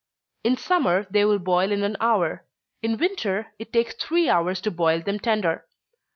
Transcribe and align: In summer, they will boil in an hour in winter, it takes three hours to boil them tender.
In 0.43 0.57
summer, 0.57 1.05
they 1.11 1.25
will 1.25 1.37
boil 1.37 1.71
in 1.71 1.83
an 1.83 1.95
hour 2.01 2.43
in 2.81 2.97
winter, 2.97 3.53
it 3.59 3.71
takes 3.71 3.93
three 3.93 4.29
hours 4.29 4.59
to 4.61 4.71
boil 4.71 4.99
them 5.01 5.19
tender. 5.19 5.67